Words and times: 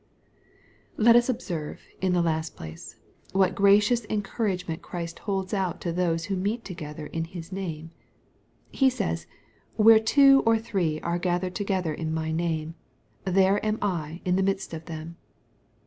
Let 0.97 1.15
us 1.15 1.29
observe, 1.29 1.83
in 2.01 2.13
the 2.13 2.23
last 2.23 2.55
place, 2.55 2.95
what 3.33 3.53
graciovs 3.53 4.07
encour 4.07 4.49
agement 4.51 4.81
Christ 4.81 5.19
holds 5.29 5.53
out 5.53 5.79
to 5.81 5.91
those 5.93 6.25
who 6.25 6.35
meet 6.35 6.65
together 6.65 7.05
in 7.05 7.25
His 7.25 7.51
name. 7.51 7.91
He 8.71 8.89
says," 8.89 9.27
Where 9.75 9.99
two 9.99 10.41
or 10.43 10.57
three 10.57 10.99
are 11.01 11.19
gathered 11.19 11.53
together 11.53 11.93
in 11.93 12.11
my 12.11 12.31
name, 12.31 12.73
there 13.25 13.63
am 13.63 13.77
I 13.79 14.21
in 14.25 14.37
the 14.37 14.41
midst 14.41 14.73
of 14.73 14.85
them." 14.85 15.17